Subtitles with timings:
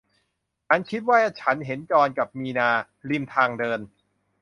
[0.67, 2.69] ฉันคิดว่าฉันเห็นจอห์นกับมินา
[3.09, 3.79] ริมทางเดิน